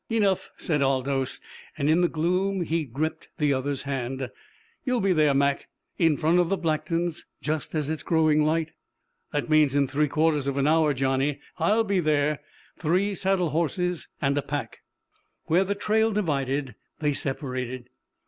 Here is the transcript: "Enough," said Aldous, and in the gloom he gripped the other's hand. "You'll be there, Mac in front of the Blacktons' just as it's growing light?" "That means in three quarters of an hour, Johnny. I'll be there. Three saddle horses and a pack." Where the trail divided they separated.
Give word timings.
"Enough," 0.09 0.49
said 0.57 0.81
Aldous, 0.81 1.39
and 1.77 1.87
in 1.87 2.01
the 2.01 2.07
gloom 2.09 2.61
he 2.63 2.85
gripped 2.85 3.29
the 3.37 3.53
other's 3.53 3.83
hand. 3.83 4.31
"You'll 4.83 4.99
be 4.99 5.13
there, 5.13 5.35
Mac 5.35 5.67
in 5.99 6.17
front 6.17 6.39
of 6.39 6.49
the 6.49 6.57
Blacktons' 6.57 7.25
just 7.39 7.75
as 7.75 7.87
it's 7.87 8.01
growing 8.01 8.43
light?" 8.43 8.71
"That 9.31 9.47
means 9.47 9.75
in 9.75 9.87
three 9.87 10.07
quarters 10.07 10.47
of 10.47 10.57
an 10.57 10.65
hour, 10.65 10.95
Johnny. 10.95 11.39
I'll 11.59 11.83
be 11.83 11.99
there. 11.99 12.39
Three 12.79 13.13
saddle 13.13 13.49
horses 13.51 14.07
and 14.19 14.35
a 14.39 14.41
pack." 14.41 14.79
Where 15.45 15.63
the 15.63 15.75
trail 15.75 16.11
divided 16.11 16.73
they 16.97 17.13
separated. 17.13 17.91